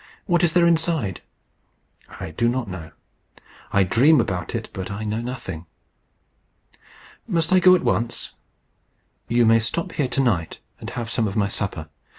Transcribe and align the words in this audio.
What 0.25 0.43
is 0.43 0.53
there 0.53 0.65
inside?" 0.65 1.21
"I 2.19 2.31
do 2.31 2.49
not 2.49 2.67
know. 2.67 2.89
I 3.71 3.83
dream 3.83 4.19
about 4.19 4.55
it, 4.55 4.67
but 4.73 4.89
I 4.89 5.03
know 5.03 5.21
nothing." 5.21 5.67
"Must 7.27 7.53
I 7.53 7.59
go 7.59 7.75
at 7.75 7.83
once?" 7.83 8.33
"You 9.27 9.45
may 9.45 9.59
stop 9.59 9.91
here 9.91 10.07
to 10.07 10.19
night, 10.19 10.57
and 10.79 10.89
have 10.89 11.11
some 11.11 11.27
of 11.27 11.35
my 11.35 11.49
supper. 11.49 11.87